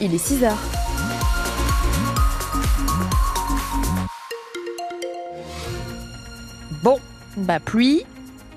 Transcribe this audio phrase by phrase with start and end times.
[0.00, 0.58] il est 6 heures.
[6.82, 6.98] Bon,
[7.36, 8.04] bah pluie,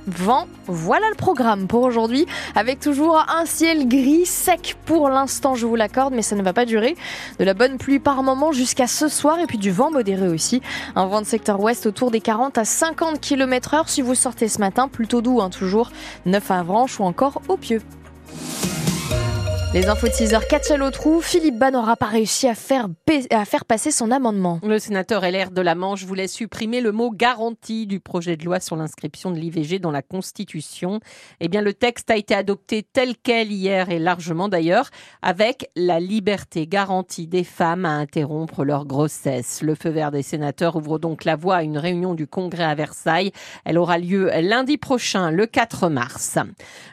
[0.07, 2.25] vent, voilà le programme pour aujourd'hui,
[2.55, 6.53] avec toujours un ciel gris sec pour l'instant, je vous l'accorde, mais ça ne va
[6.53, 6.95] pas durer.
[7.39, 10.61] De la bonne pluie par moment jusqu'à ce soir, et puis du vent modéré aussi.
[10.95, 14.47] Un vent de secteur ouest autour des 40 à 50 km heure si vous sortez
[14.47, 15.91] ce matin, plutôt doux hein, toujours,
[16.25, 17.81] 9 à Avranches ou encore au Pieux.
[19.73, 21.21] Les infos de 6h, Katia trou.
[21.21, 22.89] Philippe Bas n'aura pas réussi à faire,
[23.29, 24.59] à faire passer son amendement.
[24.63, 28.59] Le sénateur LR de la Manche voulait supprimer le mot garantie du projet de loi
[28.59, 30.99] sur l'inscription de l'IVG dans la Constitution.
[31.39, 34.89] Eh bien, le texte a été adopté tel quel hier et largement d'ailleurs,
[35.21, 39.61] avec la liberté garantie des femmes à interrompre leur grossesse.
[39.61, 42.75] Le feu vert des sénateurs ouvre donc la voie à une réunion du Congrès à
[42.75, 43.31] Versailles.
[43.63, 46.37] Elle aura lieu lundi prochain, le 4 mars.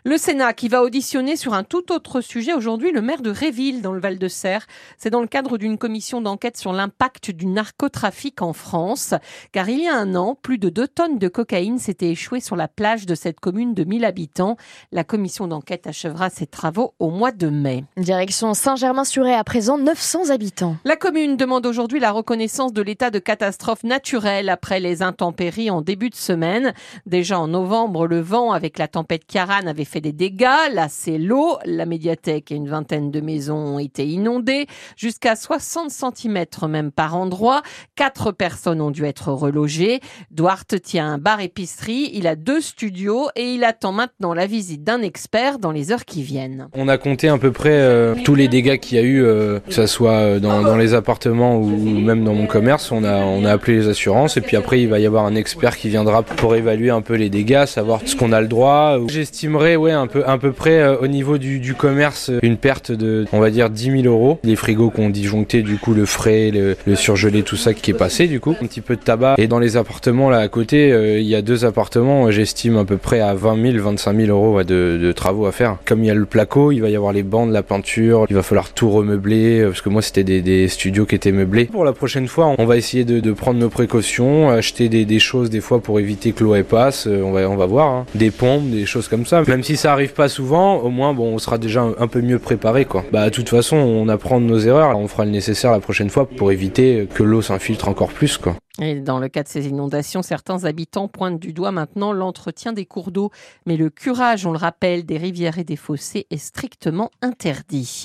[0.04, 3.30] Le Sénat qui va auditionner sur un tout autre sujet aujourd'hui aujourd'hui le maire de
[3.30, 4.66] Réville dans le Val-de-Serre.
[4.98, 9.14] C'est dans le cadre d'une commission d'enquête sur l'impact du narcotrafic en France.
[9.52, 12.56] Car il y a un an, plus de 2 tonnes de cocaïne s'étaient échouées sur
[12.56, 14.58] la plage de cette commune de 1000 habitants.
[14.92, 17.84] La commission d'enquête achèvera ses travaux au mois de mai.
[17.96, 20.76] Direction Saint-Germain-sur-Aie à présent 900 habitants.
[20.84, 25.80] La commune demande aujourd'hui la reconnaissance de l'état de catastrophe naturelle après les intempéries en
[25.80, 26.74] début de semaine.
[27.06, 30.74] Déjà en novembre, le vent avec la tempête Karan avait fait des dégâts.
[30.74, 31.56] Là, c'est l'eau.
[31.64, 37.62] La médiathèque une vingtaine de maisons ont été inondées, jusqu'à 60 cm même par endroit.
[37.94, 40.00] Quatre personnes ont dû être relogées.
[40.30, 45.02] Duarte tient un bar-épicerie, il a deux studios et il attend maintenant la visite d'un
[45.02, 46.68] expert dans les heures qui viennent.
[46.74, 49.60] On a compté à peu près euh, tous les dégâts qu'il y a eu, euh,
[49.60, 52.90] que ce soit euh, dans, les appartements ou même dans mon commerce.
[52.90, 55.34] On a, on a appelé les assurances et puis après il va y avoir un
[55.34, 58.98] expert qui viendra pour évaluer un peu les dégâts, savoir ce qu'on a le droit.
[59.08, 63.40] J'estimerais ouais, un peu, à peu près au niveau du commerce une perte de, on
[63.40, 64.38] va dire, 10 000 euros.
[64.42, 67.94] Les frigos qui ont disjoncté, du coup, le frais, le, surgelé, tout ça qui est
[67.94, 68.56] passé, du coup.
[68.60, 69.34] Un petit peu de tabac.
[69.38, 72.84] Et dans les appartements, là, à côté, euh, il y a deux appartements, j'estime à
[72.84, 75.76] peu près à 20 000, 25 000 euros de, travaux à faire.
[75.84, 78.34] Comme il y a le placo, il va y avoir les bancs, la peinture, il
[78.34, 81.66] va falloir tout remeubler, euh, parce que moi, c'était des, studios qui étaient meublés.
[81.66, 85.60] Pour la prochaine fois, on va essayer de, prendre nos précautions, acheter des, choses des
[85.60, 87.06] fois pour éviter que l'eau passe.
[87.06, 87.88] Euh, on va, on va voir.
[87.88, 88.06] Hein.
[88.14, 89.42] Des pompes, des choses comme ça.
[89.46, 92.37] Même si ça arrive pas souvent, au moins, bon, on sera déjà un peu mieux
[92.38, 93.04] préparé quoi.
[93.12, 96.10] Bah de toute façon on apprend de nos erreurs, on fera le nécessaire la prochaine
[96.10, 98.56] fois pour éviter que l'eau s'infiltre encore plus quoi.
[98.80, 102.86] Et dans le cas de ces inondations, certains habitants pointent du doigt maintenant l'entretien des
[102.86, 103.30] cours d'eau.
[103.66, 108.04] Mais le curage, on le rappelle, des rivières et des fossés est strictement interdit.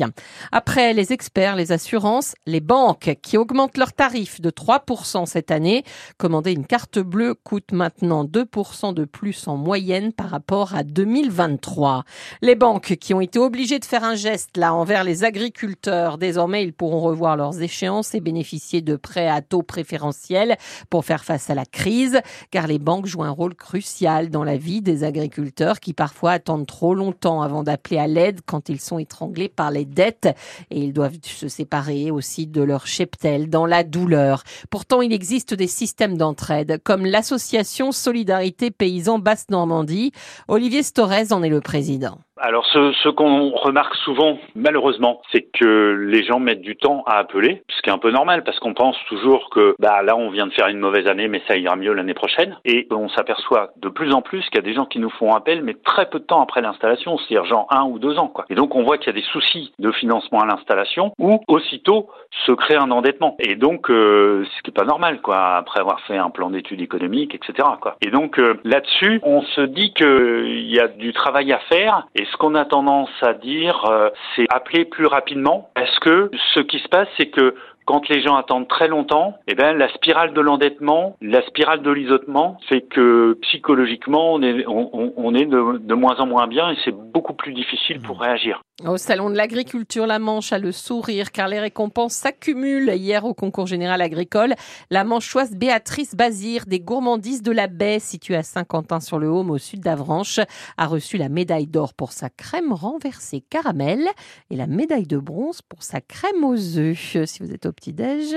[0.51, 5.83] Après les experts, les assurances, les banques qui augmentent leurs tarifs de 3% cette année.
[6.17, 12.03] Commander une carte bleue coûte maintenant 2% de plus en moyenne par rapport à 2023.
[12.41, 16.63] Les banques qui ont été obligées de faire un geste là envers les agriculteurs, désormais
[16.63, 20.57] ils pourront revoir leurs échéances et bénéficier de prêts à taux préférentiels
[20.89, 22.19] pour faire face à la crise,
[22.51, 26.67] car les banques jouent un rôle crucial dans la vie des agriculteurs qui parfois attendent
[26.67, 30.29] trop longtemps avant d'appeler à l'aide quand ils sont étranglés par les dettes
[30.69, 34.43] et ils doivent se séparer aussi de leur cheptel dans la douleur.
[34.69, 40.11] Pourtant, il existe des systèmes d'entraide comme l'association Solidarité Paysans Basse-Normandie.
[40.47, 42.19] Olivier Storez en est le président.
[42.45, 47.15] Alors ce, ce qu'on remarque souvent, malheureusement, c'est que les gens mettent du temps à
[47.19, 50.29] appeler, ce qui est un peu normal parce qu'on pense toujours que bah là on
[50.29, 52.57] vient de faire une mauvaise année, mais ça ira mieux l'année prochaine.
[52.65, 55.31] Et on s'aperçoit de plus en plus qu'il y a des gens qui nous font
[55.31, 58.27] appel, mais très peu de temps après l'installation, c'est-à-dire genre un ou deux ans.
[58.27, 58.43] Quoi.
[58.49, 62.09] Et donc on voit qu'il y a des soucis de financement à l'installation ou aussitôt
[62.45, 63.37] se crée un endettement.
[63.39, 66.81] Et donc euh, ce qui est pas normal, quoi, après avoir fait un plan d'études
[66.81, 67.69] économiques, etc.
[67.79, 67.95] Quoi.
[68.01, 72.05] Et donc euh, là-dessus, on se dit qu'il y a du travail à faire.
[72.33, 76.79] Ce qu'on a tendance à dire, euh, c'est appeler plus rapidement, parce que ce qui
[76.79, 77.55] se passe, c'est que
[77.85, 81.91] quand les gens attendent très longtemps, eh ben, la spirale de l'endettement, la spirale de
[81.91, 86.77] l'isolement fait que psychologiquement, on est, on, est de, de, moins en moins bien et
[86.83, 88.21] c'est beaucoup plus difficile pour mmh.
[88.21, 88.61] réagir.
[88.85, 92.89] Au Salon de l'Agriculture, la Manche a le sourire car les récompenses s'accumulent.
[92.95, 94.55] Hier, au concours général agricole,
[94.89, 100.39] la manchoise Béatrice Bazir des gourmandises de la baie, située à Saint-Quentin-sur-le-Haume, au sud d'Avranches,
[100.77, 104.07] a reçu la médaille d'or pour sa crème renversée caramel
[104.49, 107.17] et la médaille de bronze pour sa crème aux œufs.
[107.25, 108.35] Si vous êtes au petit-déj,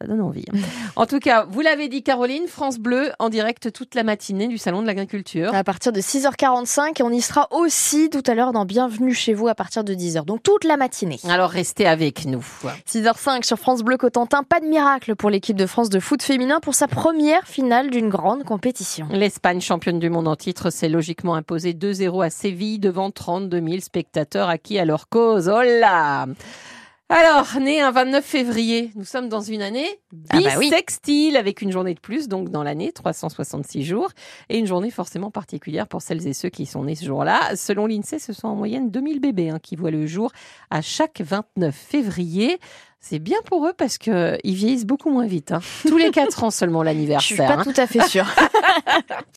[0.00, 0.44] ça donne envie.
[0.96, 4.58] En tout cas, vous l'avez dit, Caroline, France Bleu en direct toute la matinée du
[4.58, 5.54] Salon de l'Agriculture.
[5.54, 9.34] À partir de 6h45 et on y sera aussi tout à l'heure dans Bienvenue chez
[9.34, 10.24] vous à partir de 10h.
[10.24, 11.18] Donc toute la matinée.
[11.28, 12.44] Alors restez avec nous.
[12.88, 14.42] 6h05 sur France Bleu Cotentin.
[14.42, 18.08] Pas de miracle pour l'équipe de France de foot féminin pour sa première finale d'une
[18.08, 19.08] grande compétition.
[19.10, 23.80] L'Espagne, championne du monde en titre, s'est logiquement imposée 2-0 à Séville devant 32 000
[23.80, 25.48] spectateurs acquis à leur cause.
[25.48, 26.26] Oh là
[27.10, 29.88] Alors, né un 29 février, nous sommes dans une année
[30.28, 30.66] Ah bah oui.
[30.68, 34.10] bissextile avec une journée de plus, donc dans l'année, 366 jours,
[34.50, 37.56] et une journée forcément particulière pour celles et ceux qui sont nés ce jour-là.
[37.56, 40.32] Selon l'INSEE, ce sont en moyenne 2000 bébés hein, qui voient le jour
[40.70, 42.58] à chaque 29 février.
[43.00, 45.52] C'est bien pour eux parce que ils vieillissent beaucoup moins vite.
[45.52, 45.60] hein.
[45.86, 47.46] Tous les 4 ans seulement Je suis l'anniversaire.
[47.46, 47.64] pas hein.
[47.64, 48.26] tout à fait sûre.